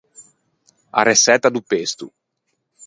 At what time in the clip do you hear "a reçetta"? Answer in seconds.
0.99-1.47